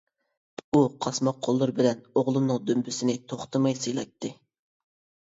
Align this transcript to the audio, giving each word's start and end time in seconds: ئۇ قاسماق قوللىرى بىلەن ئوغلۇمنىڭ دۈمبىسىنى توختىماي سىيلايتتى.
ئۇ 0.77 0.81
قاسماق 1.07 1.37
قوللىرى 1.49 1.77
بىلەن 1.81 2.03
ئوغلۇمنىڭ 2.15 2.65
دۈمبىسىنى 2.73 3.19
توختىماي 3.31 3.81
سىيلايتتى. 3.85 4.37